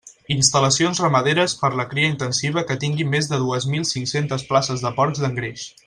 Instal·lacions 0.35 1.01
ramaderes 1.03 1.53
per 1.59 1.69
a 1.69 1.77
la 1.81 1.85
cria 1.91 2.09
intensiva 2.13 2.65
que 2.71 2.79
tinguin 2.85 3.13
més 3.13 3.31
de 3.35 3.39
dues 3.45 3.69
mil 3.75 3.87
cinc-centes 3.93 4.49
places 4.53 4.87
de 4.89 4.95
porcs 5.03 5.25
d'engreix. 5.27 5.69